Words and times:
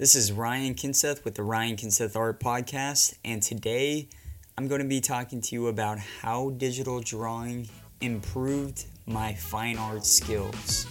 This 0.00 0.14
is 0.14 0.32
Ryan 0.32 0.74
Kindseth 0.74 1.26
with 1.26 1.34
the 1.34 1.42
Ryan 1.42 1.76
Kindseth 1.76 2.16
Art 2.16 2.40
Podcast, 2.40 3.18
and 3.22 3.42
today 3.42 4.08
I'm 4.56 4.66
going 4.66 4.80
to 4.80 4.88
be 4.88 5.02
talking 5.02 5.42
to 5.42 5.54
you 5.54 5.66
about 5.66 5.98
how 5.98 6.52
digital 6.56 7.00
drawing 7.00 7.68
improved 8.00 8.86
my 9.04 9.34
fine 9.34 9.76
art 9.76 10.06
skills. 10.06 10.86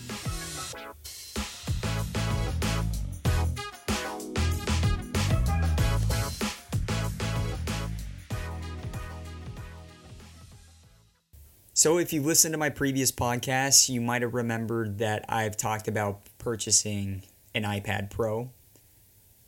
So, 11.73 11.98
if 11.98 12.14
you've 12.14 12.28
listened 12.28 12.54
to 12.54 12.60
my 12.60 12.70
previous 12.70 13.12
podcasts, 13.12 13.89
you 13.89 14.02
might 14.02 14.21
have 14.21 14.36
remembered 14.36 15.00
that 15.00 15.26
I've 15.28 15.57
talked 15.57 15.88
about 15.88 16.20
purchasing 16.38 17.23
an 17.55 17.64
iPad 17.64 18.12
Pro. 18.12 18.52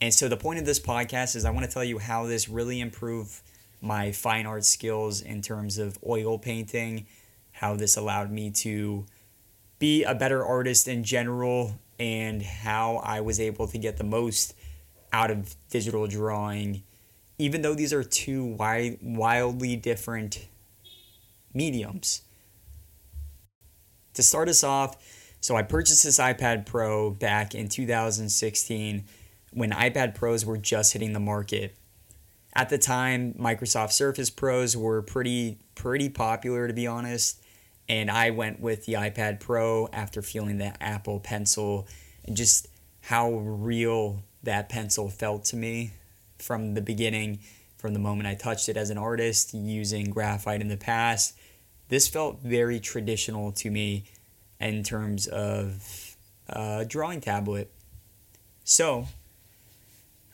And 0.02 0.12
so, 0.12 0.26
the 0.26 0.36
point 0.36 0.58
of 0.58 0.66
this 0.66 0.80
podcast 0.80 1.36
is 1.36 1.44
I 1.44 1.50
want 1.50 1.64
to 1.64 1.70
tell 1.70 1.84
you 1.84 1.98
how 1.98 2.26
this 2.26 2.48
really 2.48 2.80
improved 2.80 3.40
my 3.80 4.10
fine 4.10 4.46
art 4.46 4.64
skills 4.64 5.20
in 5.20 5.42
terms 5.42 5.78
of 5.78 5.96
oil 6.04 6.40
painting, 6.40 7.06
how 7.52 7.76
this 7.76 7.96
allowed 7.96 8.32
me 8.32 8.50
to 8.50 9.06
be 9.78 10.02
a 10.02 10.12
better 10.12 10.44
artist 10.44 10.88
in 10.88 11.04
general, 11.04 11.78
and 12.00 12.42
how 12.42 12.96
I 12.96 13.20
was 13.20 13.38
able 13.38 13.68
to 13.68 13.78
get 13.78 13.96
the 13.96 14.02
most 14.02 14.56
out 15.12 15.30
of 15.30 15.54
digital 15.70 16.08
drawing, 16.08 16.82
even 17.38 17.62
though 17.62 17.74
these 17.74 17.92
are 17.92 18.02
two 18.02 18.56
wi- 18.56 18.98
wildly 19.00 19.76
different 19.76 20.48
mediums. 21.54 22.22
To 24.14 24.22
start 24.24 24.48
us 24.48 24.64
off, 24.64 24.96
so 25.40 25.54
I 25.54 25.62
purchased 25.62 26.02
this 26.02 26.18
iPad 26.18 26.66
Pro 26.66 27.12
back 27.12 27.54
in 27.54 27.68
2016 27.68 29.04
when 29.52 29.70
iPad 29.70 30.14
Pros 30.14 30.44
were 30.44 30.58
just 30.58 30.92
hitting 30.92 31.12
the 31.12 31.20
market. 31.20 31.76
At 32.54 32.68
the 32.68 32.78
time, 32.78 33.34
Microsoft 33.34 33.92
Surface 33.92 34.30
Pros 34.30 34.76
were 34.76 35.02
pretty 35.02 35.58
pretty 35.74 36.08
popular 36.08 36.68
to 36.68 36.74
be 36.74 36.86
honest, 36.86 37.42
and 37.88 38.10
I 38.10 38.30
went 38.30 38.60
with 38.60 38.84
the 38.84 38.94
iPad 38.94 39.40
Pro 39.40 39.88
after 39.92 40.22
feeling 40.22 40.58
the 40.58 40.74
Apple 40.82 41.20
Pencil 41.20 41.86
and 42.24 42.36
just 42.36 42.68
how 43.00 43.32
real 43.32 44.22
that 44.42 44.68
pencil 44.68 45.08
felt 45.08 45.44
to 45.46 45.56
me 45.56 45.92
from 46.38 46.74
the 46.74 46.82
beginning, 46.82 47.38
from 47.78 47.94
the 47.94 47.98
moment 47.98 48.28
I 48.28 48.34
touched 48.34 48.68
it 48.68 48.76
as 48.76 48.90
an 48.90 48.98
artist 48.98 49.54
using 49.54 50.10
graphite 50.10 50.60
in 50.60 50.68
the 50.68 50.76
past 50.76 51.36
this 51.92 52.08
felt 52.08 52.40
very 52.40 52.80
traditional 52.80 53.52
to 53.52 53.70
me 53.70 54.04
in 54.58 54.82
terms 54.82 55.26
of 55.26 56.16
a 56.48 56.86
drawing 56.86 57.20
tablet. 57.20 57.70
So 58.64 59.08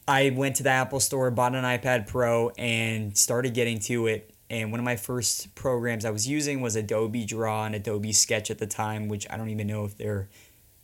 I 0.09 0.31
went 0.31 0.57
to 0.57 0.63
the 0.63 0.71
Apple 0.71 1.01
store, 1.01 1.31
bought 1.31 1.55
an 1.55 1.65
iPad 1.65 2.07
Pro, 2.09 2.51
and 2.59 3.17
started 3.17 3.55
getting 3.55 3.79
to 3.81 4.07
it. 4.07 4.35
And 4.51 4.71
one 4.71 4.81
of 4.81 4.85
my 4.85 4.97
first 4.97 5.55
programs 5.55 6.05
I 6.05 6.11
was 6.11 6.27
using 6.27 6.63
was 6.63 6.75
Adobe 6.75 7.25
Draw 7.25 7.67
and 7.67 7.75
Adobe 7.75 8.13
Sketch 8.13 8.51
at 8.51 8.59
the 8.59 8.67
time, 8.67 9.09
which 9.09 9.27
I 9.29 9.37
don't 9.37 9.51
even 9.51 9.67
know 9.67 9.85
if 9.85 9.97
they're 9.97 10.29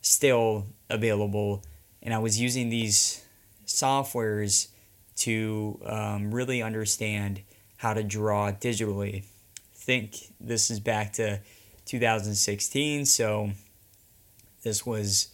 still 0.01 0.67
available. 0.89 1.63
And 2.03 2.13
I 2.13 2.19
was 2.19 2.39
using 2.39 2.69
these 2.69 3.25
softwares 3.65 4.67
to 5.17 5.81
um, 5.85 6.31
really 6.31 6.61
understand 6.61 7.41
how 7.77 7.93
to 7.93 8.03
draw 8.03 8.51
digitally 8.51 9.23
think 9.85 10.33
this 10.39 10.71
is 10.71 10.79
back 10.79 11.13
to 11.13 11.39
2016, 11.85 13.05
so 13.05 13.51
this 14.63 14.83
was 14.83 15.27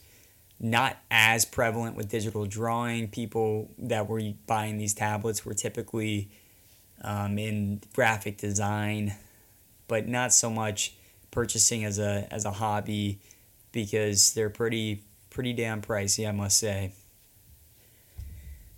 not 0.62 0.96
as 1.10 1.44
prevalent 1.44 1.98
with 1.98 2.08
digital 2.08 2.46
drawing. 2.46 3.08
People 3.08 3.72
that 3.80 4.08
were 4.08 4.22
buying 4.46 4.78
these 4.78 4.94
tablets 4.94 5.44
were 5.44 5.56
typically 5.56 6.30
um, 7.04 7.40
in 7.40 7.82
graphic 7.94 8.38
design, 8.38 9.16
but 9.88 10.08
not 10.08 10.32
so 10.32 10.52
much 10.52 10.94
purchasing 11.32 11.84
as 11.84 11.98
a 11.98 12.28
as 12.30 12.46
a 12.46 12.52
hobby 12.52 13.20
because 13.72 14.34
they're 14.34 14.52
pretty 14.52 15.02
pretty 15.32 15.52
damn 15.52 15.82
pricey, 15.82 16.30
I 16.30 16.32
must 16.32 16.60
say. 16.60 16.94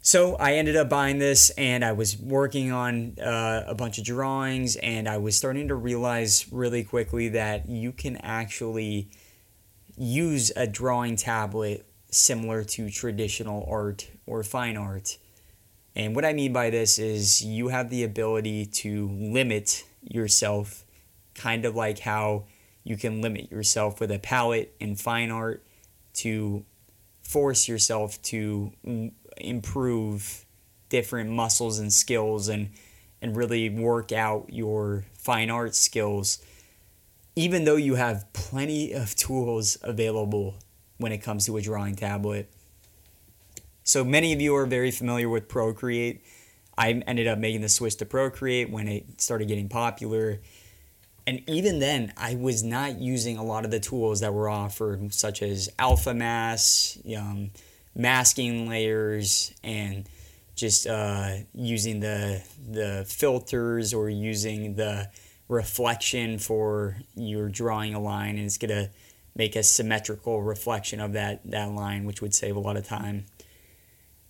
So 0.05 0.35
I 0.35 0.55
ended 0.55 0.75
up 0.75 0.89
buying 0.89 1.19
this 1.19 1.49
and 1.51 1.83
I 1.83 1.93
was 1.93 2.17
working 2.17 2.71
on 2.71 3.17
uh, 3.19 3.63
a 3.67 3.73
bunch 3.73 3.97
of 3.97 4.03
drawings 4.03 4.75
and 4.75 5.07
I 5.07 5.17
was 5.17 5.35
starting 5.35 5.69
to 5.69 5.75
realize 5.75 6.45
really 6.51 6.83
quickly 6.83 7.29
that 7.29 7.69
you 7.69 7.93
can 7.93 8.17
actually 8.17 9.09
use 9.97 10.51
a 10.55 10.67
drawing 10.67 11.15
tablet 11.15 11.85
similar 12.09 12.63
to 12.63 12.89
traditional 12.89 13.67
art 13.69 14.09
or 14.25 14.43
fine 14.43 14.77
art. 14.77 15.17
And 15.95 16.15
what 16.15 16.25
I 16.25 16.33
mean 16.33 16.53
by 16.53 16.69
this 16.69 16.97
is 16.97 17.43
you 17.43 17.67
have 17.67 17.89
the 17.89 18.03
ability 18.03 18.65
to 18.65 19.09
limit 19.09 19.83
yourself, 20.01 20.85
kind 21.35 21.65
of 21.65 21.75
like 21.75 21.99
how 21.99 22.45
you 22.83 22.97
can 22.97 23.21
limit 23.21 23.51
yourself 23.51 23.99
with 23.99 24.11
a 24.11 24.19
palette 24.19 24.75
in 24.79 24.95
fine 24.95 25.31
art 25.31 25.65
to 26.15 26.65
force 27.21 27.67
yourself 27.67 28.21
to 28.21 28.71
improve 29.37 30.45
different 30.89 31.29
muscles 31.29 31.79
and 31.79 31.91
skills 31.91 32.49
and 32.49 32.69
and 33.21 33.37
really 33.37 33.69
work 33.69 34.11
out 34.11 34.47
your 34.51 35.05
fine 35.17 35.49
art 35.49 35.73
skills 35.73 36.39
even 37.35 37.65
though 37.65 37.75
you 37.75 37.95
have 37.95 38.31
plenty 38.33 38.93
of 38.93 39.15
tools 39.15 39.77
available 39.81 40.55
when 40.97 41.11
it 41.11 41.19
comes 41.19 41.45
to 41.45 41.57
a 41.57 41.61
drawing 41.61 41.95
tablet. 41.95 42.51
So 43.83 44.03
many 44.03 44.33
of 44.33 44.41
you 44.41 44.55
are 44.55 44.65
very 44.65 44.91
familiar 44.91 45.27
with 45.27 45.47
Procreate. 45.47 46.23
I 46.77 46.91
ended 46.91 47.27
up 47.27 47.37
making 47.39 47.61
the 47.61 47.69
switch 47.69 47.97
to 47.97 48.05
Procreate 48.05 48.69
when 48.69 48.87
it 48.87 49.21
started 49.21 49.47
getting 49.47 49.69
popular. 49.69 50.39
And 51.25 51.41
even 51.49 51.79
then, 51.79 52.13
I 52.17 52.35
was 52.35 52.63
not 52.63 52.99
using 52.99 53.37
a 53.37 53.43
lot 53.43 53.65
of 53.65 53.71
the 53.71 53.79
tools 53.79 54.19
that 54.19 54.33
were 54.33 54.49
offered, 54.49 55.13
such 55.13 55.41
as 55.41 55.69
Alpha 55.79 56.13
Mass, 56.13 56.97
um, 57.17 57.51
masking 57.95 58.67
layers 58.67 59.53
and 59.63 60.07
just 60.55 60.87
uh, 60.87 61.35
using 61.53 61.99
the 61.99 62.43
the 62.69 63.05
filters 63.07 63.93
or 63.93 64.09
using 64.09 64.75
the 64.75 65.09
reflection 65.47 66.39
for 66.39 66.97
your 67.15 67.49
drawing 67.49 67.93
a 67.93 67.99
line 67.99 68.37
and 68.37 68.45
it's 68.45 68.57
gonna 68.57 68.89
make 69.35 69.55
a 69.55 69.63
symmetrical 69.63 70.41
reflection 70.41 70.99
of 70.99 71.13
that 71.13 71.41
that 71.45 71.71
line 71.71 72.05
which 72.05 72.21
would 72.21 72.33
save 72.33 72.55
a 72.55 72.59
lot 72.59 72.77
of 72.77 72.85
time. 72.85 73.25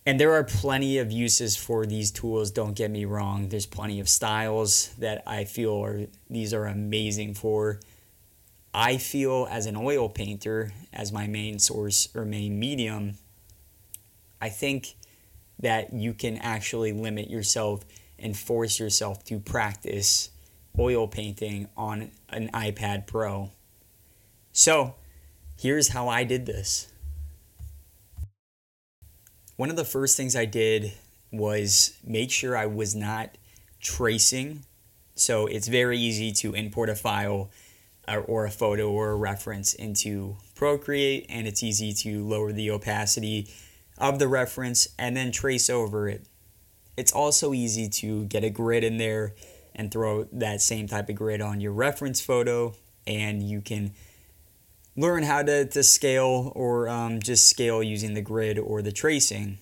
And 0.05 0.19
there 0.19 0.33
are 0.33 0.43
plenty 0.43 0.97
of 0.97 1.11
uses 1.11 1.55
for 1.55 1.85
these 1.85 2.11
tools 2.11 2.51
don't 2.51 2.75
get 2.75 2.91
me 2.91 3.05
wrong. 3.05 3.47
There's 3.47 3.65
plenty 3.65 3.99
of 3.99 4.09
styles 4.09 4.89
that 4.99 5.23
i 5.25 5.45
feel 5.45 5.83
are 5.83 6.07
these 6.29 6.53
are 6.53 6.65
amazing 6.65 7.35
for. 7.35 7.79
I 8.73 8.97
feel 8.97 9.47
as 9.51 9.67
an 9.67 9.75
oil 9.75 10.09
painter 10.09 10.73
as 10.91 11.11
my 11.11 11.27
main 11.27 11.59
source 11.59 12.09
or 12.15 12.25
main 12.25 12.59
medium 12.59 13.17
I 14.43 14.49
think 14.49 14.95
that 15.59 15.93
you 15.93 16.13
can 16.13 16.37
actually 16.39 16.91
limit 16.91 17.29
yourself 17.29 17.85
and 18.19 18.35
force 18.35 18.77
yourself 18.77 19.23
to 19.23 19.39
practice 19.39 20.31
oil 20.77 21.07
painting 21.07 21.67
on 21.77 22.11
an 22.29 22.49
iPad 22.53 23.07
Pro. 23.07 23.51
So, 24.51 24.95
here's 25.59 25.89
how 25.89 26.07
I 26.09 26.23
did 26.23 26.45
this. 26.45 26.91
One 29.55 29.69
of 29.69 29.75
the 29.75 29.85
first 29.85 30.17
things 30.17 30.35
I 30.35 30.45
did 30.45 30.93
was 31.31 31.97
make 32.03 32.31
sure 32.31 32.57
I 32.57 32.65
was 32.65 32.95
not 32.95 33.37
tracing. 33.79 34.65
So, 35.15 35.45
it's 35.45 35.67
very 35.67 35.97
easy 35.97 36.31
to 36.33 36.53
import 36.53 36.89
a 36.89 36.95
file 36.95 37.49
or 38.27 38.45
a 38.45 38.51
photo 38.51 38.91
or 38.91 39.11
a 39.11 39.15
reference 39.15 39.73
into 39.73 40.37
Procreate, 40.55 41.25
and 41.29 41.47
it's 41.47 41.63
easy 41.63 41.93
to 41.93 42.27
lower 42.27 42.51
the 42.51 42.69
opacity 42.69 43.47
of 43.97 44.19
the 44.19 44.27
reference 44.27 44.87
and 44.97 45.15
then 45.15 45.31
trace 45.31 45.69
over 45.69 46.09
it. 46.09 46.25
It's 46.97 47.11
also 47.11 47.53
easy 47.53 47.89
to 47.89 48.25
get 48.25 48.43
a 48.43 48.49
grid 48.49 48.83
in 48.83 48.97
there 48.97 49.33
and 49.75 49.91
throw 49.91 50.25
that 50.31 50.61
same 50.61 50.87
type 50.87 51.09
of 51.09 51.15
grid 51.15 51.41
on 51.41 51.61
your 51.61 51.71
reference 51.71 52.21
photo, 52.21 52.73
and 53.07 53.41
you 53.41 53.61
can 53.61 53.93
learn 54.95 55.23
how 55.23 55.41
to, 55.41 55.65
to 55.65 55.83
scale 55.83 56.51
or 56.55 56.87
um, 56.87 57.19
just 57.19 57.47
scale 57.47 57.81
using 57.81 58.13
the 58.13 58.21
grid 58.21 58.59
or 58.59 58.81
the 58.81 58.91
tracing. 58.91 59.57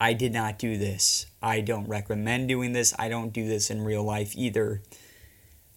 I 0.00 0.14
did 0.14 0.32
not 0.32 0.58
do 0.58 0.78
this. 0.78 1.26
I 1.42 1.60
don't 1.60 1.86
recommend 1.86 2.48
doing 2.48 2.72
this. 2.72 2.94
I 2.98 3.08
don't 3.08 3.32
do 3.32 3.46
this 3.46 3.70
in 3.70 3.82
real 3.82 4.02
life 4.02 4.34
either. 4.34 4.82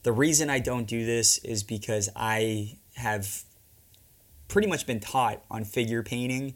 The 0.04 0.12
reason 0.12 0.50
I 0.50 0.60
don't 0.60 0.86
do 0.86 1.06
this 1.06 1.38
is 1.40 1.64
because 1.64 2.10
I 2.16 2.78
have 2.96 3.44
pretty 4.48 4.68
much 4.68 4.86
been 4.86 5.00
taught 5.00 5.42
on 5.50 5.66
figure 5.66 6.04
painting 6.04 6.56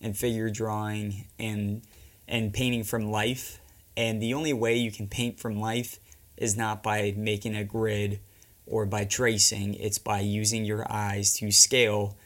and 0.00 0.16
figure 0.16 0.50
drawing 0.50 1.26
and 1.38 1.82
and 2.26 2.52
painting 2.52 2.84
from 2.84 3.10
life. 3.10 3.60
And 3.96 4.22
the 4.22 4.34
only 4.34 4.52
way 4.52 4.76
you 4.76 4.92
can 4.92 5.08
paint 5.08 5.40
from 5.40 5.58
life 5.58 5.98
is 6.38 6.56
not 6.56 6.82
by 6.82 7.14
making 7.16 7.54
a 7.54 7.64
grid 7.64 8.20
or 8.66 8.86
by 8.86 9.04
tracing, 9.04 9.74
it's 9.74 9.98
by 9.98 10.20
using 10.20 10.64
your 10.64 10.90
eyes 10.90 11.34
to 11.34 11.50
scale 11.50 12.16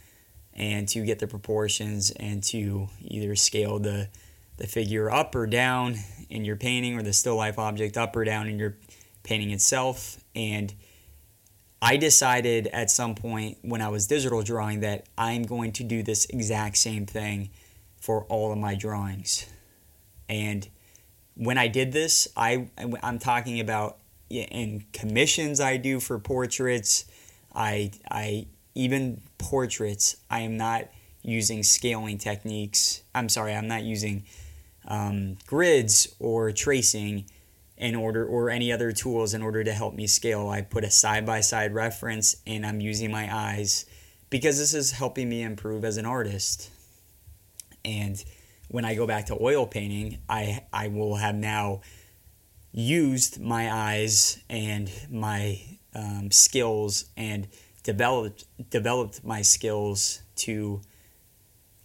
and 0.54 0.88
to 0.88 1.04
get 1.04 1.18
the 1.18 1.26
proportions 1.26 2.10
and 2.12 2.42
to 2.42 2.88
either 3.00 3.34
scale 3.34 3.78
the 3.78 4.08
the 4.58 4.66
figure 4.66 5.10
up 5.10 5.34
or 5.34 5.46
down 5.46 5.96
in 6.28 6.44
your 6.44 6.56
painting 6.56 6.96
or 6.96 7.02
the 7.02 7.12
still 7.12 7.36
life 7.36 7.58
object 7.58 7.96
up 7.96 8.14
or 8.14 8.22
down 8.22 8.46
in 8.46 8.58
your 8.58 8.76
painting 9.22 9.50
itself 9.50 10.22
and 10.36 10.74
I 11.84 11.96
decided 11.96 12.68
at 12.68 12.92
some 12.92 13.16
point 13.16 13.58
when 13.62 13.82
I 13.82 13.88
was 13.88 14.06
digital 14.06 14.42
drawing 14.42 14.80
that 14.80 15.06
I'm 15.18 15.42
going 15.42 15.72
to 15.72 15.82
do 15.82 16.04
this 16.04 16.26
exact 16.26 16.76
same 16.76 17.06
thing 17.06 17.50
for 17.96 18.22
all 18.26 18.52
of 18.52 18.58
my 18.58 18.76
drawings. 18.76 19.46
And 20.28 20.68
when 21.34 21.58
I 21.58 21.66
did 21.66 21.90
this, 21.90 22.28
I 22.36 22.68
I'm 23.02 23.18
talking 23.18 23.58
about 23.58 23.98
in 24.40 24.84
commissions 24.93 25.61
I 25.61 25.76
do 25.76 26.00
for 26.00 26.19
portraits, 26.19 27.05
I 27.55 27.93
I 28.11 28.46
even 28.75 29.20
portraits, 29.38 30.17
I 30.31 30.40
am 30.40 30.56
not 30.56 30.88
using 31.23 31.62
scaling 31.62 32.19
techniques. 32.19 33.02
I'm 33.14 33.29
sorry, 33.29 33.55
I'm 33.55 33.69
not 33.69 33.82
using 33.82 34.25
um, 34.87 35.37
grids 35.46 36.14
or 36.19 36.52
tracing 36.52 37.26
in 37.76 37.94
order 37.94 38.25
or 38.25 38.50
any 38.50 38.73
other 38.73 38.93
tools 38.93 39.34
in 39.34 39.43
order 39.43 39.64
to 39.64 39.73
help 39.73 39.94
me 39.94 40.06
scale. 40.06 40.49
I 40.49 40.62
put 40.62 40.84
a 40.84 40.90
side 40.90 41.26
by 41.26 41.40
side 41.40 41.75
reference 41.75 42.37
and 42.46 42.64
I'm 42.64 42.81
using 42.81 43.11
my 43.11 43.34
eyes 43.34 43.87
because 44.31 44.58
this 44.58 44.75
is 44.75 44.93
helping 44.93 45.29
me 45.29 45.43
improve 45.43 45.84
as 45.84 45.96
an 45.96 46.06
artist. 46.06 46.70
And 47.84 48.23
when 48.69 48.84
I 48.84 48.94
go 48.94 49.06
back 49.06 49.26
to 49.26 49.37
oil 49.40 49.67
painting, 49.67 50.19
I 50.29 50.64
I 50.73 50.88
will 50.88 51.17
have 51.17 51.34
now 51.34 51.82
used 52.72 53.40
my 53.40 53.72
eyes 53.72 54.38
and 54.48 54.90
my 55.10 55.60
um, 55.94 56.30
skills 56.30 57.06
and 57.16 57.48
developed 57.82 58.44
developed 58.70 59.24
my 59.24 59.42
skills 59.42 60.22
to 60.36 60.80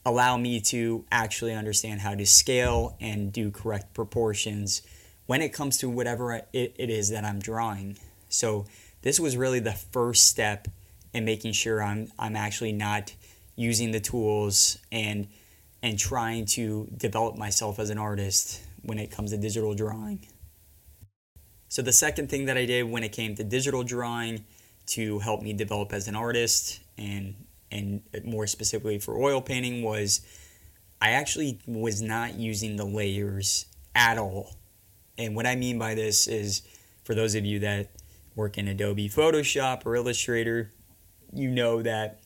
allow 0.05 0.37
me 0.37 0.61
to 0.61 1.03
actually 1.11 1.53
understand 1.53 1.99
how 1.99 2.15
to 2.15 2.25
scale 2.25 2.95
and 3.01 3.33
do 3.33 3.51
correct 3.51 3.93
proportions 3.93 4.81
when 5.25 5.41
it 5.41 5.51
comes 5.51 5.77
to 5.77 5.89
whatever 5.89 6.33
it, 6.33 6.47
it 6.53 6.89
is 6.89 7.09
that 7.09 7.25
I'm 7.25 7.39
drawing. 7.39 7.97
So 8.29 8.65
this 9.01 9.19
was 9.19 9.35
really 9.35 9.59
the 9.59 9.73
first 9.73 10.27
step 10.27 10.69
in 11.13 11.25
making 11.25 11.51
sure 11.51 11.83
I'm 11.83 12.09
I'm 12.17 12.35
actually 12.35 12.71
not 12.71 13.13
using 13.55 13.91
the 13.91 13.99
tools 13.99 14.77
and 14.91 15.27
and 15.83 15.99
trying 15.99 16.45
to 16.45 16.87
develop 16.95 17.37
myself 17.37 17.77
as 17.77 17.89
an 17.89 17.97
artist 17.97 18.61
when 18.83 18.97
it 18.97 19.11
comes 19.11 19.31
to 19.31 19.37
digital 19.37 19.73
drawing. 19.73 20.25
So 21.69 21.81
the 21.81 21.91
second 21.91 22.29
thing 22.29 22.45
that 22.45 22.57
I 22.57 22.65
did 22.65 22.89
when 22.89 23.03
it 23.03 23.11
came 23.11 23.35
to 23.35 23.43
digital 23.43 23.83
drawing 23.83 24.45
to 24.87 25.19
help 25.19 25.41
me 25.41 25.53
develop 25.53 25.93
as 25.93 26.07
an 26.07 26.15
artist 26.15 26.79
and 26.97 27.35
and 27.69 28.01
more 28.23 28.47
specifically 28.47 28.97
for 28.97 29.17
oil 29.17 29.41
painting 29.41 29.83
was 29.83 30.21
I 31.01 31.11
actually 31.11 31.59
was 31.67 32.01
not 32.01 32.35
using 32.35 32.77
the 32.77 32.85
layers 32.85 33.65
at 33.93 34.17
all. 34.17 34.55
And 35.17 35.35
what 35.35 35.45
I 35.45 35.55
mean 35.55 35.77
by 35.77 35.93
this 35.93 36.27
is 36.27 36.61
for 37.03 37.13
those 37.13 37.35
of 37.35 37.45
you 37.45 37.59
that 37.59 37.89
work 38.35 38.57
in 38.57 38.67
Adobe 38.67 39.09
Photoshop 39.09 39.85
or 39.85 39.95
Illustrator, 39.95 40.71
you 41.33 41.49
know 41.49 41.81
that 41.81 42.21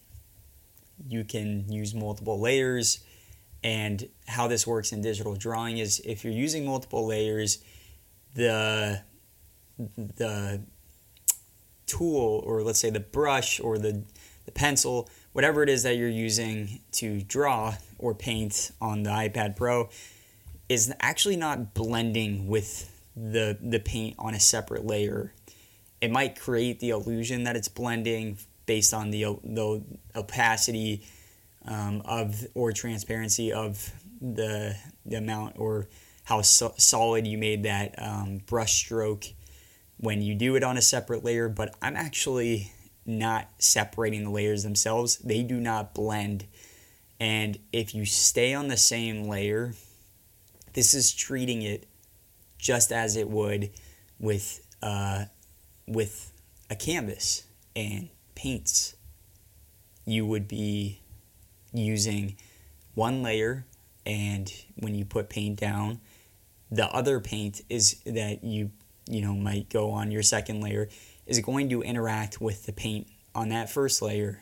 you 1.08 1.24
can 1.24 1.72
use 1.72 1.96
multiple 1.96 2.40
layers 2.40 3.00
and 3.64 4.08
how 4.28 4.48
this 4.48 4.68
works 4.68 4.92
in 4.92 5.02
digital 5.02 5.36
drawing 5.36 5.80
is 5.80 6.00
if 6.06 6.24
you're 6.24 6.34
using 6.34 6.66
multiple 6.66 7.08
layers 7.08 7.64
the 8.36 9.02
the 9.96 10.62
tool 11.86 12.42
or 12.46 12.62
let's 12.64 12.80
say 12.80 12.90
the 12.90 13.00
brush 13.00 13.60
or 13.60 13.78
the, 13.78 14.04
the 14.46 14.52
pencil, 14.52 15.10
whatever 15.34 15.64
it 15.64 15.70
is 15.70 15.84
that 15.84 15.96
you're 15.98 16.10
using 16.10 16.80
to 16.94 17.22
draw 17.22 17.76
or 17.98 18.14
paint 18.14 18.72
on 18.82 19.04
the 19.04 19.10
iPad 19.10 19.56
Pro 19.56 19.90
is 20.70 20.94
actually 21.02 21.36
not 21.36 21.74
blending 21.74 22.48
with 22.48 22.88
the 23.14 23.58
the 23.62 23.80
paint 23.80 24.16
on 24.18 24.34
a 24.34 24.40
separate 24.40 24.86
layer. 24.86 25.34
It 26.00 26.12
might 26.12 26.40
create 26.40 26.80
the 26.80 26.92
illusion 26.92 27.44
that 27.44 27.58
it's 27.58 27.68
blending 27.68 28.38
based 28.66 28.94
on 28.94 29.12
the 29.12 29.24
the 29.44 29.84
opacity 30.16 31.04
um, 31.66 32.02
of 32.06 32.48
or 32.54 32.72
transparency 32.72 33.52
of 33.52 33.92
the 34.22 34.76
the 35.06 35.18
amount 35.18 35.60
or 35.60 35.90
how 36.24 36.42
so- 36.42 36.74
solid 36.78 37.28
you 37.28 37.38
made 37.38 37.64
that 37.64 37.96
um, 37.98 38.38
brush 38.46 38.74
stroke 38.76 39.26
when 40.02 40.22
you 40.22 40.36
do 40.36 40.56
it 40.56 40.64
on 40.64 40.78
a 40.78 40.82
separate 40.82 41.24
layer, 41.24 41.48
but 41.48 41.76
I'm 41.82 41.96
actually 41.96 42.74
not 43.06 43.48
separating 43.60 44.26
the 44.26 44.30
layers 44.30 44.64
themselves. 44.64 45.18
They 45.18 45.44
do 45.44 45.60
not 45.60 45.94
blend. 45.94 46.46
And 47.20 47.60
if 47.72 47.96
you 47.96 48.06
stay 48.06 48.54
on 48.54 48.68
the 48.68 48.78
same 48.78 49.28
layer, 49.28 49.74
this 50.74 50.94
is 50.94 51.14
treating 51.14 51.62
it 51.62 51.88
just 52.58 52.92
as 52.92 53.16
it 53.16 53.30
would 53.30 53.70
with 54.20 54.66
uh, 54.82 55.26
with 55.88 56.32
a 56.70 56.76
canvas 56.76 57.44
and 57.76 58.10
paints. 58.34 58.96
You 60.06 60.26
would 60.26 60.48
be 60.48 61.02
using 61.74 62.38
one 62.96 63.22
layer, 63.22 63.66
and 64.06 64.52
when 64.76 64.96
you 64.96 65.06
put 65.06 65.30
paint 65.30 65.60
down, 65.60 66.02
the 66.72 66.88
other 66.88 67.20
paint 67.20 67.62
is 67.70 68.00
that 68.06 68.44
you 68.44 68.72
you 69.12 69.22
know 69.22 69.34
might 69.34 69.70
go 69.70 69.92
on 69.92 70.12
your 70.12 70.24
second 70.24 70.62
layer 70.62 70.90
is 71.28 71.40
going 71.40 71.70
to 71.70 71.82
interact 71.82 72.42
with 72.42 72.66
the 72.66 72.74
paint 72.74 73.08
on 73.36 73.50
that 73.50 73.70
first 73.70 74.02
layer. 74.02 74.42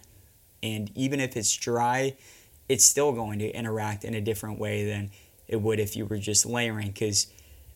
And 0.62 0.92
even 0.95 1.19
if 1.19 1.38
it's 1.38 1.56
dry 1.56 2.16
it's 2.69 2.86
still 2.86 3.12
going 3.12 3.39
to 3.39 3.50
interact 3.50 4.06
in 4.06 4.13
a 4.13 4.21
different 4.21 4.60
way 4.60 4.86
than 4.86 5.10
it 5.48 5.57
would 5.57 5.80
if 5.80 5.95
you 5.95 6.06
were 6.06 6.19
just 6.19 6.45
layering. 6.45 6.88
Because 6.88 7.27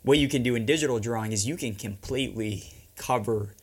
what 0.03 0.19
you 0.19 0.29
can 0.29 0.43
do 0.43 0.55
in 0.55 0.65
digital 0.65 0.99
drawing 0.99 1.31
is 1.31 1.47
you 1.47 1.57
can 1.57 1.73
completely 1.73 2.71
cover 2.95 3.55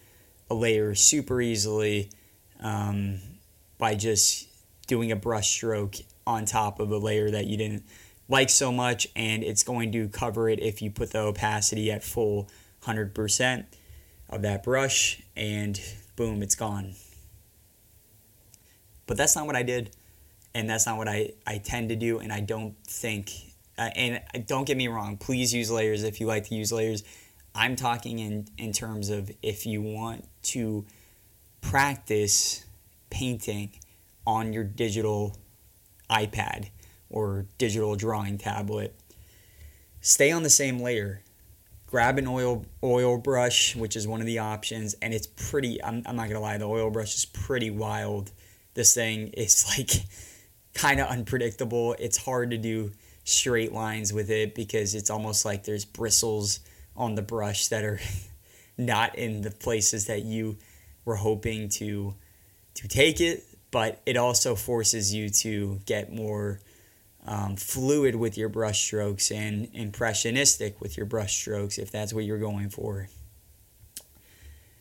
a 0.51 0.55
layer 0.55 0.95
super 0.97 1.41
easily 1.41 2.11
um, 2.61 3.21
by 3.79 3.95
just 3.95 4.49
doing 4.89 5.13
a 5.13 5.17
brush 5.17 5.49
stroke 5.49 5.95
on 6.27 6.45
top 6.45 6.81
of 6.81 6.91
a 6.91 6.99
layer 6.99 7.31
that 7.31 7.47
you 7.47 7.57
didn't 7.57 7.85
like 8.29 8.51
so 8.51 8.73
much 8.73 9.07
and 9.15 9.43
it's 9.43 9.63
going 9.63 9.93
to 9.93 10.09
cover 10.09 10.49
it 10.49 10.61
if 10.61 10.83
you 10.83 10.91
put 10.91 11.13
the 11.13 11.19
opacity 11.19 11.91
at 11.91 12.03
full 12.03 12.49
100% 12.85 13.65
of 14.29 14.43
that 14.43 14.63
brush 14.63 15.23
and 15.37 15.81
boom, 16.17 16.43
it's 16.43 16.55
gone. 16.55 16.95
But 19.07 19.17
that's 19.17 19.35
not 19.35 19.47
what 19.47 19.57
I 19.57 19.63
did 19.63 19.91
and 20.55 20.69
that's 20.69 20.87
not 20.87 20.99
what 20.99 21.09
I, 21.09 21.33
I 21.47 21.59
tend 21.59 21.89
to 21.91 21.97
do 21.97 22.19
and 22.19 22.33
I 22.33 22.41
don't 22.41 22.75
think 22.87 23.33
uh, 23.81 23.89
and 23.97 24.21
don't 24.47 24.67
get 24.67 24.77
me 24.77 24.89
wrong, 24.89 25.17
please 25.17 25.55
use 25.55 25.71
layers 25.71 26.03
if 26.03 26.21
you 26.21 26.27
like 26.27 26.47
to 26.49 26.55
use 26.55 26.71
layers. 26.71 27.03
I'm 27.55 27.77
talking 27.77 28.19
in, 28.19 28.47
in 28.59 28.73
terms 28.73 29.09
of 29.09 29.31
if 29.43 29.65
you 29.65 29.81
want 29.81 30.29
to 30.43 30.85
practice 31.63 32.67
painting 33.09 33.71
on 34.27 34.53
your 34.53 34.65
digital 34.65 35.39
iPad 36.11 36.69
or 37.09 37.47
digital 37.57 37.97
drawing 37.97 38.37
tablet, 38.37 38.95
stay 40.03 40.31
on 40.31 40.43
the 40.43 40.51
same 40.51 40.79
layer 40.79 41.23
grab 41.91 42.19
an 42.19 42.27
oil 42.27 42.65
oil 42.83 43.19
brush, 43.19 43.75
which 43.75 43.97
is 43.97 44.07
one 44.07 44.21
of 44.21 44.27
the 44.27 44.39
options, 44.39 44.95
and 45.03 45.13
it's 45.13 45.27
pretty. 45.27 45.83
I'm, 45.83 46.03
I'm 46.07 46.17
not 46.17 46.29
gonna 46.29 46.41
lie, 46.41 46.59
the 46.59 46.67
oil 46.67 46.91
brush 46.91 47.15
is 47.17 47.25
pretty 47.25 47.71
wild. 47.71 48.31
This 48.75 48.95
thing 48.95 49.29
is 49.29 49.67
like 49.79 49.91
kind 50.75 51.01
of 51.01 51.09
unpredictable. 51.09 51.97
It's 51.99 52.17
hard 52.17 52.51
to 52.51 52.59
do 52.59 52.93
straight 53.25 53.73
lines 53.73 54.13
with 54.13 54.31
it 54.31 54.55
because 54.55 54.95
it's 54.95 55.11
almost 55.11 55.45
like 55.45 55.65
there's 55.65 55.85
bristles 55.85 56.61
on 56.97 57.15
the 57.15 57.23
brush 57.23 57.69
that 57.69 57.85
are 57.85 58.01
not 58.79 59.17
in 59.17 59.43
the 59.43 59.51
places 59.51 60.07
that 60.07 60.23
you 60.23 60.57
were 61.05 61.17
hoping 61.17 61.69
to 61.69 62.15
to 62.75 62.89
take 62.89 63.21
it 63.21 63.45
but 63.71 64.01
it 64.07 64.17
also 64.17 64.55
forces 64.55 65.15
you 65.15 65.29
to 65.29 65.81
get 65.87 66.13
more 66.13 66.61
um, 67.31 67.55
fluid 67.55 68.17
with 68.17 68.37
your 68.37 68.49
brush 68.49 68.81
strokes 68.81 69.31
and 69.31 69.69
impressionistic 69.73 70.81
with 70.81 70.97
your 70.97 71.07
brush 71.07 71.37
strokes 71.37 71.79
if 71.79 71.91
that's 71.91 72.13
what 72.13 72.25
you're 72.25 72.39
going 72.39 72.69
for. 72.69 73.09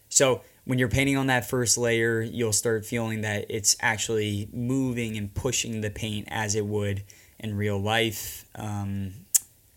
So 0.09 0.41
when 0.65 0.79
you're 0.79 0.89
painting 0.89 1.15
on 1.15 1.27
that 1.27 1.47
first 1.47 1.77
layer, 1.77 2.21
you'll 2.21 2.51
start 2.51 2.87
feeling 2.87 3.21
that 3.21 3.45
it's 3.49 3.77
actually 3.79 4.49
moving 4.51 5.15
and 5.15 5.31
pushing 5.31 5.81
the 5.81 5.91
paint 5.91 6.27
as 6.31 6.55
it 6.55 6.65
would 6.65 7.03
in 7.37 7.55
real 7.55 7.79
life. 7.79 8.45
Um, 8.55 9.13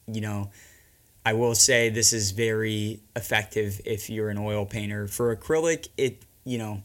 you 0.07 0.23
know, 0.23 0.51
I 1.27 1.35
will 1.35 1.55
say 1.55 1.91
this 1.91 2.15
is 2.15 2.31
very 2.31 3.01
effective 3.15 3.83
if 3.85 4.09
you're 4.09 4.31
an 4.31 4.39
oil 4.39 4.65
painter. 4.65 5.07
For 5.09 5.37
acrylic, 5.37 5.89
it 5.99 6.23
you 6.45 6.57
know, 6.57 6.83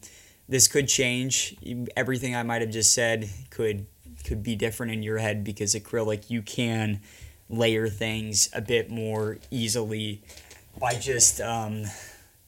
this 0.49 0.67
could 0.67 0.89
change. 0.89 1.55
Everything 1.95 2.35
I 2.35 2.43
might 2.43 2.61
have 2.61 2.71
just 2.71 2.93
said 2.93 3.29
could 3.49 3.87
could 4.27 4.43
be 4.43 4.55
different 4.55 4.91
in 4.91 5.01
your 5.01 5.17
head 5.17 5.43
because 5.43 5.73
acrylic 5.73 6.29
you 6.29 6.41
can 6.41 6.99
layer 7.49 7.87
things 7.87 8.49
a 8.53 8.61
bit 8.61 8.89
more 8.89 9.37
easily 9.49 10.21
by 10.79 10.93
just 10.93 11.39
um, 11.39 11.83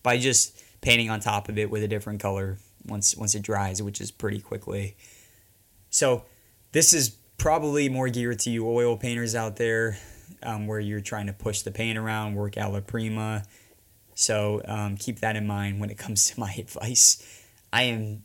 by 0.03 0.17
just 0.17 0.61
painting 0.81 1.09
on 1.09 1.19
top 1.19 1.49
of 1.49 1.57
it 1.57 1.69
with 1.69 1.83
a 1.83 1.87
different 1.87 2.19
color 2.19 2.57
once 2.85 3.15
once 3.15 3.33
it 3.33 3.41
dries, 3.41 3.81
which 3.81 4.01
is 4.01 4.11
pretty 4.11 4.39
quickly. 4.39 4.95
So 5.89 6.25
this 6.71 6.93
is 6.93 7.17
probably 7.37 7.89
more 7.89 8.09
geared 8.09 8.39
to 8.39 8.49
you 8.49 8.69
oil 8.69 8.97
painters 8.97 9.33
out 9.33 9.55
there 9.55 9.97
um, 10.43 10.67
where 10.67 10.79
you're 10.79 11.01
trying 11.01 11.27
to 11.27 11.33
push 11.33 11.61
the 11.61 11.71
paint 11.71 11.97
around, 11.97 12.35
work 12.35 12.57
alla 12.57 12.81
prima. 12.81 13.43
So 14.15 14.61
um, 14.65 14.97
keep 14.97 15.19
that 15.19 15.37
in 15.37 15.47
mind 15.47 15.79
when 15.79 15.89
it 15.89 15.97
comes 15.97 16.29
to 16.31 16.39
my 16.39 16.53
advice. 16.57 17.23
I 17.71 17.83
am 17.83 18.23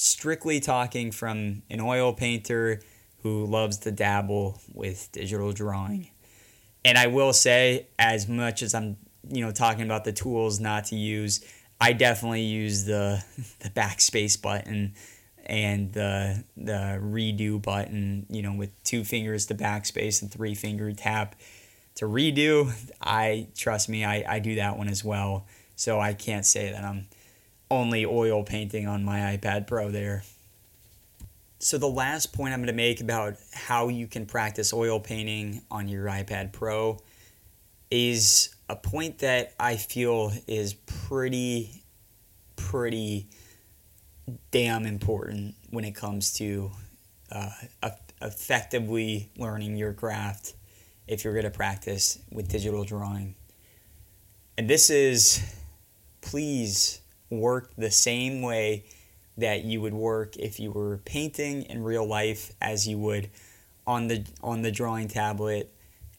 strictly 0.00 0.60
talking 0.60 1.12
from 1.12 1.62
an 1.68 1.80
oil 1.80 2.12
painter 2.12 2.80
who 3.22 3.44
loves 3.44 3.78
to 3.78 3.92
dabble 3.92 4.58
with 4.72 5.10
digital 5.12 5.52
drawing. 5.52 6.08
And 6.84 6.96
I 6.96 7.08
will 7.08 7.34
say, 7.34 7.88
as 7.98 8.26
much 8.26 8.62
as 8.62 8.74
I'm, 8.74 8.96
you 9.28 9.44
know, 9.44 9.52
talking 9.52 9.82
about 9.82 10.04
the 10.04 10.12
tools 10.12 10.58
not 10.58 10.86
to 10.86 10.96
use, 10.96 11.44
I 11.78 11.92
definitely 11.92 12.42
use 12.42 12.84
the 12.84 13.22
the 13.60 13.68
backspace 13.68 14.40
button 14.40 14.94
and 15.44 15.92
the 15.92 16.44
the 16.56 16.98
redo 17.02 17.60
button, 17.60 18.24
you 18.30 18.40
know, 18.40 18.54
with 18.54 18.70
two 18.84 19.04
fingers 19.04 19.46
to 19.46 19.54
backspace 19.54 20.22
and 20.22 20.30
three 20.30 20.54
finger 20.54 20.92
tap 20.92 21.34
to 21.96 22.06
redo. 22.06 22.72
I 23.02 23.48
trust 23.54 23.90
me, 23.90 24.04
I, 24.04 24.24
I 24.26 24.38
do 24.38 24.54
that 24.54 24.78
one 24.78 24.88
as 24.88 25.04
well. 25.04 25.46
So 25.76 26.00
I 26.00 26.14
can't 26.14 26.46
say 26.46 26.72
that 26.72 26.84
I'm 26.84 27.06
only 27.70 28.04
oil 28.04 28.42
painting 28.42 28.86
on 28.86 29.04
my 29.04 29.36
iPad 29.36 29.66
Pro 29.66 29.90
there. 29.90 30.24
So 31.58 31.78
the 31.78 31.88
last 31.88 32.32
point 32.32 32.54
I'm 32.54 32.60
going 32.60 32.68
to 32.68 32.72
make 32.72 33.00
about 33.00 33.34
how 33.52 33.88
you 33.88 34.06
can 34.06 34.26
practice 34.26 34.72
oil 34.72 34.98
painting 34.98 35.62
on 35.70 35.88
your 35.88 36.06
iPad 36.06 36.52
Pro 36.52 36.98
is 37.90 38.54
a 38.68 38.76
point 38.76 39.18
that 39.18 39.54
I 39.58 39.76
feel 39.76 40.32
is 40.46 40.74
pretty 40.74 41.82
pretty 42.56 43.26
damn 44.50 44.86
important 44.86 45.54
when 45.70 45.84
it 45.84 45.94
comes 45.94 46.34
to 46.34 46.70
uh, 47.32 47.50
effectively 48.22 49.30
learning 49.36 49.76
your 49.76 49.92
craft 49.92 50.54
if 51.08 51.24
you're 51.24 51.32
going 51.32 51.44
to 51.44 51.50
practice 51.50 52.18
with 52.30 52.48
digital 52.48 52.84
drawing. 52.84 53.34
And 54.56 54.68
this 54.68 54.90
is 54.90 55.42
please 56.20 56.99
work 57.30 57.72
the 57.76 57.90
same 57.90 58.42
way 58.42 58.84
that 59.38 59.64
you 59.64 59.80
would 59.80 59.94
work 59.94 60.36
if 60.36 60.60
you 60.60 60.70
were 60.70 60.98
painting 60.98 61.62
in 61.62 61.82
real 61.82 62.06
life 62.06 62.52
as 62.60 62.86
you 62.86 62.98
would 62.98 63.30
on 63.86 64.08
the 64.08 64.24
on 64.42 64.62
the 64.62 64.70
drawing 64.70 65.08
tablet. 65.08 65.72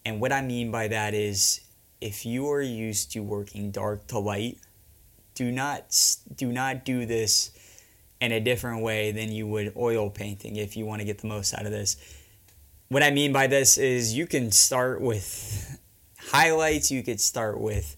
And 0.05 0.19
what 0.19 0.31
I 0.31 0.41
mean 0.41 0.71
by 0.71 0.87
that 0.87 1.13
is 1.13 1.61
if 1.99 2.25
you 2.25 2.49
are 2.49 2.61
used 2.61 3.11
to 3.11 3.21
working 3.21 3.71
dark 3.71 4.07
to 4.07 4.19
light, 4.19 4.57
do 5.35 5.51
not 5.51 5.95
do 6.35 6.51
not 6.51 6.83
do 6.83 7.05
this 7.05 7.51
in 8.19 8.31
a 8.31 8.39
different 8.39 8.83
way 8.83 9.11
than 9.11 9.31
you 9.31 9.47
would 9.47 9.73
oil 9.75 10.09
painting 10.09 10.55
if 10.55 10.75
you 10.77 10.85
want 10.85 10.99
to 10.99 11.05
get 11.05 11.19
the 11.19 11.27
most 11.27 11.53
out 11.53 11.65
of 11.65 11.71
this. 11.71 11.97
What 12.89 13.03
I 13.03 13.11
mean 13.11 13.31
by 13.31 13.47
this 13.47 13.77
is 13.77 14.13
you 14.13 14.27
can 14.27 14.51
start 14.51 15.01
with 15.01 15.79
highlights, 16.19 16.91
you 16.91 17.03
could 17.03 17.21
start 17.21 17.59
with 17.59 17.95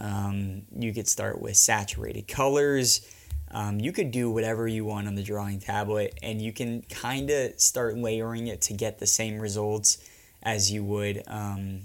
um, 0.00 0.62
you 0.76 0.92
could 0.92 1.08
start 1.08 1.40
with 1.40 1.56
saturated 1.56 2.26
colors. 2.26 3.06
Um, 3.52 3.80
you 3.80 3.92
could 3.92 4.10
do 4.10 4.30
whatever 4.30 4.66
you 4.66 4.84
want 4.84 5.06
on 5.06 5.14
the 5.14 5.22
drawing 5.22 5.60
tablet, 5.60 6.18
and 6.22 6.40
you 6.40 6.52
can 6.52 6.82
kind 6.82 7.30
of 7.30 7.60
start 7.60 7.96
layering 7.96 8.46
it 8.46 8.62
to 8.62 8.72
get 8.72 8.98
the 8.98 9.06
same 9.06 9.38
results 9.38 9.98
as 10.42 10.70
you 10.70 10.82
would 10.82 11.22
um, 11.26 11.82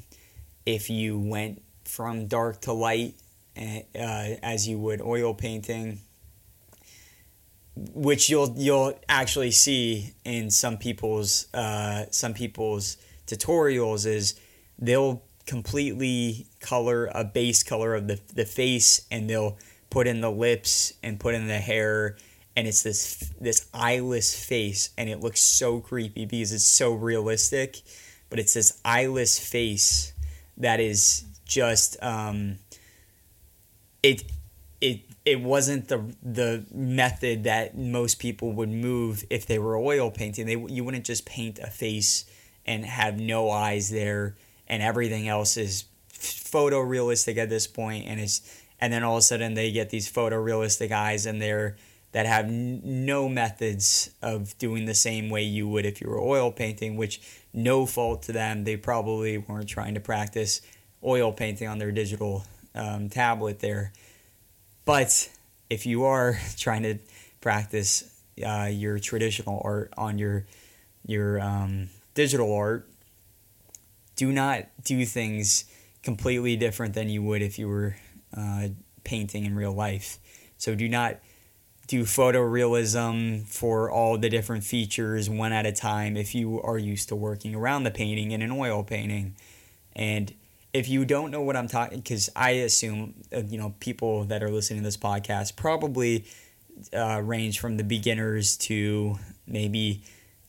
if 0.66 0.90
you 0.90 1.20
went 1.20 1.62
from 1.84 2.28
dark 2.28 2.62
to 2.62 2.74
light, 2.74 3.16
uh, 3.58 3.82
as 3.94 4.68
you 4.68 4.80
would 4.80 5.02
oil 5.02 5.34
painting 5.34 6.00
which 7.76 8.30
you'll 8.30 8.54
you'll 8.58 8.98
actually 9.10 9.52
see 9.52 10.14
in 10.24 10.50
some 10.50 10.78
people's 10.78 11.54
uh, 11.54 12.06
some 12.10 12.34
people's 12.34 12.98
tutorials 13.28 14.06
is 14.06 14.40
they'll 14.80 15.22
completely 15.46 16.48
color 16.60 17.10
a 17.14 17.24
base 17.24 17.64
color 17.64 17.94
of 17.94 18.08
the, 18.08 18.20
the 18.34 18.46
face 18.46 19.06
and 19.12 19.30
they'll 19.30 19.58
put 19.90 20.08
in 20.08 20.22
the 20.22 20.32
lips 20.32 20.94
and 21.04 21.20
put 21.20 21.36
in 21.36 21.48
the 21.48 21.60
hair 21.60 22.18
and 22.56 22.68
it's 22.68 22.84
this 22.84 23.32
this 23.40 23.68
eyeless 23.74 24.44
face 24.44 24.90
and 24.98 25.10
it 25.10 25.20
looks 25.20 25.42
so 25.42 25.80
creepy 25.80 26.26
because 26.26 26.52
it's 26.52 26.66
so 26.66 26.94
realistic 26.94 27.82
but 28.30 28.40
it's 28.40 28.54
this 28.54 28.80
eyeless 28.84 29.40
face 29.40 30.14
that 30.58 30.80
is 30.80 31.26
just 31.46 32.02
um, 32.04 32.58
it 34.04 34.24
it 34.82 35.02
it 35.26 35.42
wasn't 35.42 35.88
the 35.88 36.16
the 36.22 36.66
method 36.74 37.44
that 37.44 37.78
most 37.78 38.20
people 38.20 38.52
would 38.52 38.70
move 38.70 39.24
if 39.30 39.46
they 39.46 39.60
were 39.60 39.78
oil 39.78 40.12
painting. 40.12 40.46
They 40.46 40.74
you 40.74 40.84
wouldn't 40.84 41.06
just 41.06 41.26
paint 41.26 41.60
a 41.60 41.68
face 41.68 42.26
and 42.66 42.86
have 42.86 43.20
no 43.20 43.50
eyes 43.50 43.90
there 43.90 44.36
and 44.68 44.82
everything 44.82 45.28
else 45.28 45.58
is 45.58 45.86
photorealistic 46.14 47.38
at 47.38 47.50
this 47.50 47.68
point 47.68 48.06
and 48.08 48.20
is 48.20 48.42
and 48.80 48.92
then 48.92 49.04
all 49.04 49.16
of 49.16 49.20
a 49.20 49.22
sudden 49.22 49.54
they 49.54 49.72
get 49.72 49.90
these 49.90 50.12
photorealistic 50.12 50.92
eyes 50.92 51.26
in 51.26 51.40
there 51.40 51.76
that 52.12 52.26
have 52.26 52.46
n- 52.46 52.82
no 52.84 53.28
methods 53.30 54.10
of 54.22 54.58
doing 54.58 54.86
the 54.86 54.94
same 54.94 55.30
way 55.30 55.44
you 55.44 55.68
would 55.68 55.86
if 55.86 56.02
you 56.02 56.10
were 56.10 56.20
oil 56.20 56.52
painting 56.52 56.96
which 56.96 57.22
no 57.54 57.86
fault 57.86 58.24
to 58.24 58.32
them 58.32 58.64
they 58.64 58.76
probably 58.76 59.38
weren't 59.38 59.70
trying 59.70 59.94
to 59.94 60.00
practice 60.00 60.62
oil 61.06 61.32
painting 61.32 61.68
on 61.68 61.78
their 61.78 61.92
digital 61.92 62.44
um, 62.74 63.10
tablet 63.10 63.60
there. 63.60 63.94
But 64.84 65.30
if 65.70 65.86
you 65.86 66.04
are 66.04 66.38
trying 66.58 66.84
to 66.84 66.98
practice 67.42 68.04
uh, 68.46 68.70
your 68.72 69.00
traditional 69.00 69.62
art 69.64 69.94
on 69.98 70.18
your 70.18 70.46
your 71.08 71.40
um, 71.40 71.90
digital 72.16 72.54
art, 72.54 72.90
do 74.16 74.32
not 74.32 74.66
do 74.84 75.06
things 75.06 75.66
completely 76.04 76.56
different 76.56 76.94
than 76.94 77.10
you 77.10 77.22
would 77.24 77.42
if 77.42 77.58
you 77.60 77.68
were 77.68 77.96
uh, 78.36 78.70
painting 79.04 79.46
in 79.46 79.56
real 79.56 79.74
life. 79.74 80.20
So 80.58 80.76
do 80.76 80.88
not 80.88 81.20
do 81.88 82.04
photorealism 82.04 83.48
for 83.48 83.92
all 83.92 84.18
the 84.18 84.30
different 84.30 84.64
features 84.64 85.30
one 85.30 85.54
at 85.54 85.66
a 85.66 85.72
time 85.72 86.18
if 86.18 86.34
you 86.34 86.62
are 86.62 86.78
used 86.78 87.10
to 87.10 87.16
working 87.16 87.54
around 87.54 87.84
the 87.84 87.92
painting 87.92 88.32
in 88.32 88.42
an 88.42 88.52
oil 88.52 88.84
painting. 88.84 89.36
And 89.96 90.34
if 90.74 90.90
you 90.90 91.06
don't 91.06 91.32
know 91.32 91.42
what 91.42 91.56
I'm 91.56 91.68
talking, 91.68 92.00
because 92.00 92.30
I 92.36 92.52
assume 92.52 93.14
uh, 93.34 93.44
you 93.48 93.58
know 93.58 93.76
people 93.80 94.26
that 94.26 94.44
are 94.44 94.50
listening 94.50 94.82
to 94.82 94.84
this 94.84 94.98
podcast 94.98 95.56
probably 95.56 96.26
uh, 96.94 97.22
range 97.24 97.60
from 97.60 97.78
the 97.78 97.84
beginners 97.84 98.58
to 98.58 99.18
maybe 99.48 100.04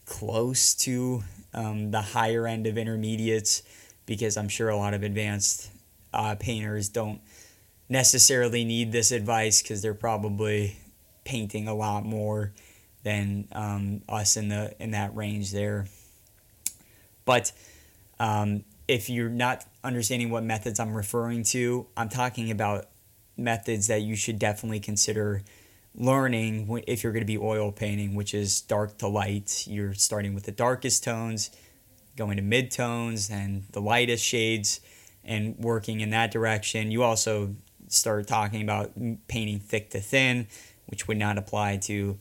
close 0.06 0.74
to 0.74 1.22
um, 1.52 1.90
the 1.90 2.00
higher 2.00 2.46
end 2.46 2.66
of 2.66 2.78
intermediates, 2.78 3.62
because 4.06 4.36
I'm 4.36 4.48
sure 4.48 4.68
a 4.68 4.76
lot 4.76 4.94
of 4.94 5.02
advanced 5.02 5.70
uh, 6.14 6.36
painters 6.38 6.88
don't 6.88 7.20
necessarily 7.88 8.64
need 8.64 8.92
this 8.92 9.10
advice 9.12 9.62
because 9.62 9.82
they're 9.82 9.94
probably 9.94 10.76
painting 11.24 11.68
a 11.68 11.74
lot 11.74 12.04
more 12.04 12.52
than 13.02 13.46
um, 13.52 14.02
us 14.08 14.36
in 14.36 14.48
the 14.48 14.74
in 14.80 14.92
that 14.92 15.14
range 15.14 15.52
there. 15.52 15.86
But 17.24 17.52
um, 18.18 18.64
if 18.88 19.10
you're 19.10 19.28
not 19.28 19.64
understanding 19.84 20.30
what 20.30 20.44
methods 20.44 20.80
I'm 20.80 20.94
referring 20.94 21.42
to, 21.44 21.86
I'm 21.96 22.08
talking 22.08 22.50
about 22.50 22.86
methods 23.36 23.88
that 23.88 24.02
you 24.02 24.16
should 24.16 24.38
definitely 24.38 24.80
consider 24.80 25.42
learning 25.96 26.82
if 26.86 27.02
you're 27.02 27.12
going 27.12 27.22
to 27.22 27.26
be 27.26 27.38
oil 27.38 27.72
painting, 27.72 28.14
which 28.14 28.34
is 28.34 28.60
dark 28.60 28.98
to 28.98 29.08
light. 29.08 29.66
You're 29.66 29.94
starting 29.94 30.34
with 30.34 30.44
the 30.44 30.52
darkest 30.52 31.02
tones, 31.04 31.50
going 32.16 32.36
to 32.36 32.42
mid 32.42 32.70
tones, 32.70 33.30
and 33.30 33.64
the 33.72 33.80
lightest 33.80 34.24
shades, 34.24 34.80
and 35.24 35.56
working 35.58 36.00
in 36.00 36.10
that 36.10 36.30
direction. 36.30 36.90
You 36.90 37.02
also 37.02 37.54
start 37.88 38.26
talking 38.26 38.62
about 38.62 38.92
painting 39.28 39.60
thick 39.60 39.90
to 39.90 40.00
thin, 40.00 40.48
which 40.86 41.08
would 41.08 41.18
not 41.18 41.38
apply 41.38 41.78
to 41.78 42.18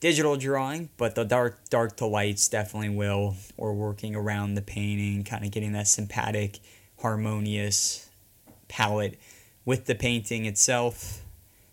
digital 0.00 0.36
drawing, 0.36 0.88
but 0.96 1.14
the 1.14 1.24
dark 1.24 1.60
dark 1.70 1.96
to 1.98 2.06
lights 2.06 2.48
definitely 2.48 2.90
will, 2.90 3.36
or 3.56 3.72
working 3.72 4.16
around 4.16 4.54
the 4.54 4.62
painting, 4.62 5.22
kind 5.22 5.44
of 5.44 5.50
getting 5.50 5.72
that 5.72 5.86
sympathetic, 5.86 6.58
harmonious 7.00 8.10
palette 8.68 9.18
with 9.64 9.84
the 9.86 9.94
painting 9.94 10.44
itself. 10.44 11.20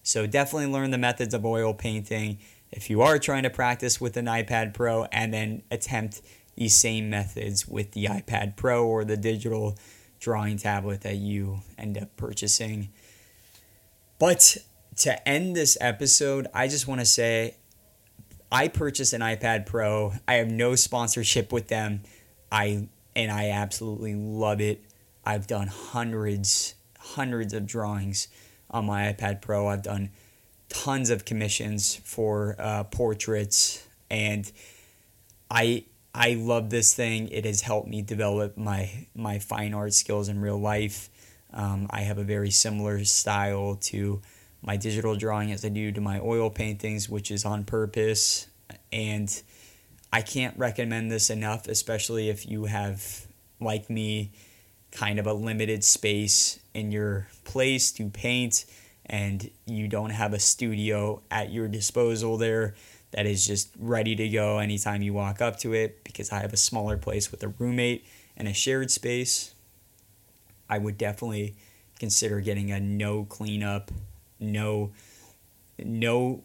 So 0.04 0.26
definitely 0.26 0.68
learn 0.68 0.92
the 0.92 0.98
methods 0.98 1.34
of 1.34 1.46
oil 1.46 1.74
painting 1.74 2.40
if 2.72 2.90
you 2.90 3.02
are 3.02 3.18
trying 3.20 3.44
to 3.44 3.50
practice 3.50 4.00
with 4.00 4.18
an 4.18 4.26
iPad 4.26 4.74
Pro 4.74 5.06
and 5.06 5.34
then 5.34 5.64
attempt 5.72 6.22
these 6.56 6.76
same 6.76 7.10
methods 7.10 7.68
with 7.68 7.92
the 7.92 8.06
iPad 8.06 8.56
Pro 8.56 8.86
or 8.86 9.04
the 9.04 9.18
digital 9.18 9.78
drawing 10.20 10.58
tablet 10.58 11.02
that 11.02 11.16
you 11.16 11.62
end 11.78 11.98
up 11.98 12.16
purchasing. 12.18 12.90
But 14.20 14.58
to 14.98 15.28
end 15.28 15.56
this 15.56 15.78
episode, 15.80 16.48
I 16.54 16.68
just 16.68 16.88
want 16.88 17.00
to 17.00 17.06
say 17.06 17.56
I 18.52 18.68
purchased 18.68 19.14
an 19.14 19.22
iPad 19.22 19.66
Pro. 19.66 20.14
I 20.28 20.36
have 20.36 20.52
no 20.52 20.76
sponsorship 20.76 21.52
with 21.52 21.68
them. 21.68 22.02
I 22.52 22.88
and 23.16 23.32
I 23.32 23.50
absolutely 23.50 24.16
love 24.16 24.62
it. 24.62 24.84
I've 25.26 25.48
done 25.48 25.68
hundreds, 25.68 26.76
hundreds 26.98 27.54
of 27.54 27.66
drawings 27.66 28.28
on 28.70 28.86
my 28.86 29.12
iPad 29.12 29.42
Pro. 29.42 29.68
I've 29.68 29.84
done 29.84 30.10
tons 30.70 31.10
of 31.10 31.26
commissions 31.26 31.96
for 32.04 32.56
uh, 32.60 32.84
portraits, 32.86 33.88
and 34.10 34.52
I 35.50 35.86
I 36.14 36.34
love 36.34 36.70
this 36.70 36.94
thing. 36.94 37.30
It 37.30 37.46
has 37.46 37.62
helped 37.62 37.88
me 37.88 38.02
develop 38.02 38.58
my 38.58 39.08
my 39.16 39.40
fine 39.40 39.74
art 39.74 39.94
skills 39.94 40.30
in 40.30 40.40
real 40.42 40.60
life. 40.60 41.10
Um, 41.54 41.88
I 41.90 42.02
have 42.02 42.18
a 42.18 42.24
very 42.24 42.52
similar 42.52 43.04
style 43.06 43.78
to 43.82 44.22
my 44.62 44.78
digital 44.78 45.16
drawing 45.16 45.52
as 45.52 45.64
I 45.64 45.70
do 45.70 45.92
to 45.92 46.02
my 46.02 46.20
oil 46.20 46.50
paintings, 46.50 47.10
which 47.10 47.32
is 47.32 47.46
on 47.46 47.64
purpose. 47.64 48.48
And 48.92 49.42
I 50.12 50.22
can't 50.22 50.58
recommend 50.58 51.12
this 51.12 51.30
enough, 51.30 51.68
especially 51.68 52.30
if 52.30 52.48
you 52.48 52.66
have, 52.66 53.28
like 53.60 53.90
me, 53.90 54.32
kind 54.92 55.20
of 55.20 55.28
a 55.28 55.34
limited 55.34 55.84
space 55.84 56.60
in 56.74 56.92
your 56.92 57.28
place 57.44 57.92
to 57.92 58.10
paint 58.10 58.66
and 59.06 59.50
you 59.66 59.88
don't 59.88 60.12
have 60.12 60.34
a 60.34 60.40
studio 60.40 61.22
at 61.32 61.52
your 61.52 61.68
disposal 61.68 62.38
there 62.38 62.76
that 63.12 63.26
is 63.26 63.46
just 63.46 63.70
ready 63.80 64.16
to 64.16 64.30
go 64.30 64.60
anytime 64.60 65.02
you 65.02 65.14
walk 65.14 65.42
up 65.42 65.58
to 65.58 65.74
it 65.74 66.04
because 66.04 66.32
I 66.32 66.40
have 66.40 66.54
a 66.54 66.58
smaller 66.58 66.98
place 66.98 67.32
with 67.32 67.44
a 67.44 67.48
roommate 67.48 68.06
and 68.38 68.48
a 68.48 68.54
shared 68.54 68.92
space. 68.92 69.56
I 70.70 70.78
would 70.78 70.98
definitely 70.98 71.56
consider 72.00 72.40
getting 72.40 72.72
a 72.72 72.80
no 72.80 73.26
cleanup, 73.26 73.92
no 74.40 74.92
no 75.84 76.44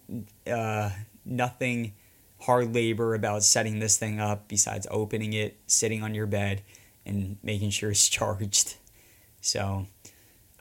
uh, 0.51 0.91
nothing 1.25 1.93
hard 2.41 2.75
labor 2.75 3.15
about 3.15 3.43
setting 3.43 3.79
this 3.79 3.99
thing 3.99 4.21
up 4.21 4.49
besides 4.49 4.87
opening 4.91 5.33
it, 5.33 5.59
sitting 5.67 6.03
on 6.03 6.15
your 6.15 6.27
bed, 6.27 6.63
and 7.06 7.37
making 7.42 7.70
sure 7.70 7.90
it's 7.90 8.08
charged. 8.08 8.76
So 9.40 9.87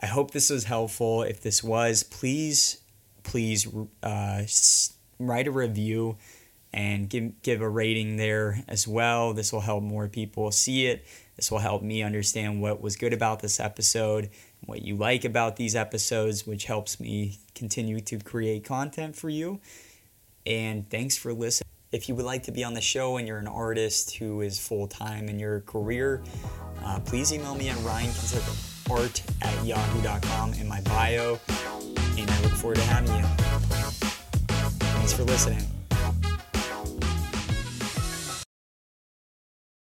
I 0.01 0.07
hope 0.07 0.31
this 0.31 0.49
was 0.49 0.65
helpful. 0.65 1.23
If 1.23 1.41
this 1.41 1.63
was, 1.63 2.03
please, 2.03 2.81
please 3.23 3.67
uh, 4.01 4.43
write 5.19 5.47
a 5.47 5.51
review 5.51 6.17
and 6.73 7.07
give, 7.07 7.41
give 7.43 7.61
a 7.61 7.69
rating 7.69 8.17
there 8.17 8.63
as 8.67 8.87
well. 8.87 9.33
This 9.33 9.53
will 9.53 9.61
help 9.61 9.83
more 9.83 10.07
people 10.07 10.51
see 10.51 10.87
it. 10.87 11.05
This 11.35 11.51
will 11.51 11.59
help 11.59 11.83
me 11.83 12.03
understand 12.03 12.61
what 12.61 12.81
was 12.81 12.95
good 12.95 13.13
about 13.13 13.39
this 13.39 13.59
episode, 13.59 14.29
what 14.65 14.81
you 14.81 14.95
like 14.95 15.23
about 15.23 15.55
these 15.55 15.75
episodes, 15.75 16.45
which 16.45 16.65
helps 16.65 16.99
me 16.99 17.39
continue 17.55 17.99
to 18.01 18.19
create 18.19 18.65
content 18.65 19.15
for 19.15 19.29
you. 19.29 19.59
And 20.45 20.89
thanks 20.89 21.17
for 21.17 21.33
listening. 21.33 21.72
If 21.93 22.09
you 22.09 22.15
would 22.15 22.25
like 22.25 22.41
to 22.43 22.51
be 22.51 22.63
on 22.63 22.73
the 22.73 22.81
show 22.81 23.17
and 23.17 23.27
you're 23.27 23.37
an 23.37 23.47
artist 23.47 24.15
who 24.15 24.41
is 24.41 24.59
full 24.59 24.87
time 24.87 25.29
in 25.29 25.39
your 25.39 25.61
career, 25.61 26.23
uh, 26.83 26.99
please 27.01 27.31
email 27.31 27.53
me 27.53 27.69
at 27.69 27.77
ryankindsethart 27.77 29.21
at 29.43 29.63
yahoo.com 29.63 30.53
in 30.55 30.67
my 30.67 30.81
bio. 30.81 31.39
And 32.17 32.29
I 32.29 32.41
look 32.41 32.53
forward 32.53 32.77
to 32.77 32.81
having 32.81 33.15
you. 33.15 33.23
Thanks 34.79 35.13
for 35.13 35.23
listening. 35.23 35.82